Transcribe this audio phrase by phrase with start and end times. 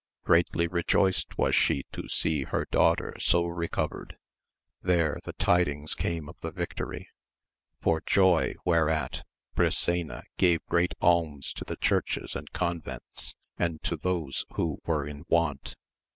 [0.23, 4.17] Greatly rejoiced was she to see her daughter so recovered.
[4.81, 7.07] There the tidings came of the victory,
[7.83, 12.51] for joy whereat AMADIS OF GAUL 63 Brisena gave great alms to the churches and
[12.51, 15.75] convents, and to those who were in want.